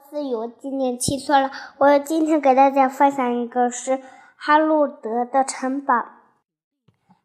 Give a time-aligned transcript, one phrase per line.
[0.00, 1.50] 思雨，我今年七岁了。
[1.78, 4.00] 我今天给大家分享一个是
[4.36, 5.94] 哈路德的城堡。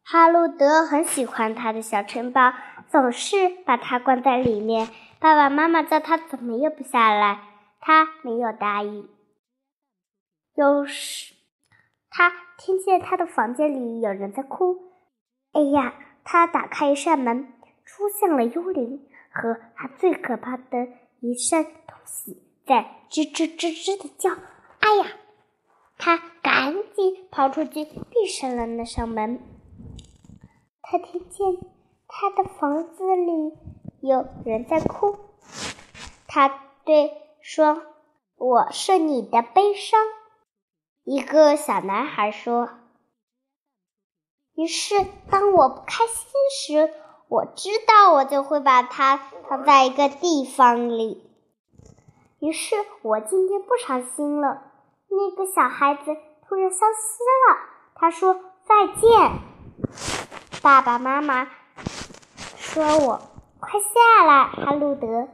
[0.02, 2.52] 哈路德很喜欢他的小城堡，
[2.88, 4.88] 总是把它关在里面。
[5.18, 7.40] 爸爸妈妈叫他怎么也不下来，
[7.80, 9.08] 他没有答应。
[10.54, 11.34] 有时，
[12.10, 14.92] 他听见他的房间里有人在哭。
[15.52, 15.94] 哎呀！
[16.24, 17.52] 他打开一扇门，
[17.84, 20.86] 出现了幽灵和他最可怕的
[21.18, 22.41] 一扇东西。
[22.66, 24.30] 在吱吱吱吱的叫，
[24.80, 25.06] 哎呀！
[25.98, 29.40] 他赶紧跑出去，闭上了那扇门。
[30.80, 31.58] 他听见
[32.08, 33.52] 他的房子里
[34.00, 35.16] 有人在哭。
[36.26, 36.48] 他
[36.84, 37.82] 对说
[38.36, 40.00] ：“我是你的悲伤。”
[41.04, 42.68] 一个小男孩说。
[44.54, 44.94] 于是，
[45.30, 46.92] 当我不开心时，
[47.28, 49.16] 我知道我就会把它
[49.48, 51.31] 放在一个地方里。
[52.42, 54.62] 于是我今天不伤心了。
[55.08, 56.16] 那个小孩子
[56.48, 57.58] 突然消失了。
[57.94, 58.34] 他说
[58.66, 59.30] ：“再见，
[60.60, 61.48] 爸爸妈妈。”
[62.58, 63.20] 说我
[63.60, 65.28] 快下来，哈路德。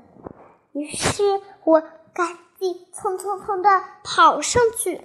[0.72, 5.00] 于是我赶紧匆匆匆的跑上去，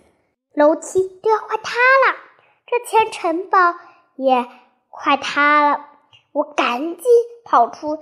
[0.54, 2.18] 楼梯都要快塌了。
[2.66, 3.76] 这前城堡
[4.18, 4.46] 也
[4.90, 5.86] 快塌了，
[6.34, 7.06] 我赶紧
[7.46, 7.98] 跑出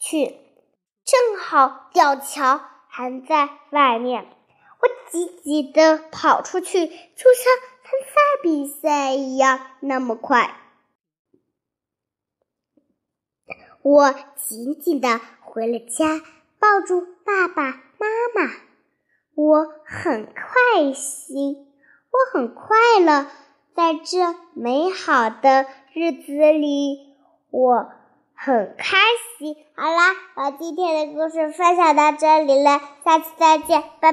[0.00, 0.36] 去，
[1.04, 2.60] 正好吊桥。
[2.96, 10.54] 还在外面，我急急的跑出去，就像参赛比赛一样那么快。
[13.82, 16.20] 我紧紧的回了家，
[16.60, 17.64] 抱住爸爸
[17.98, 18.52] 妈妈。
[19.34, 21.66] 我很开心，
[22.12, 23.26] 我很快乐，
[23.74, 27.12] 在这美好的日子里，
[27.50, 27.90] 我。
[28.44, 28.98] 很开
[29.38, 29.56] 心。
[29.74, 34.12] 好啦，我今天的故事分享到这里了，下次再见，拜拜。